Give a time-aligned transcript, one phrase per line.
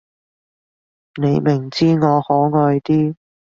[1.21, 3.13] 你明知我可愛啲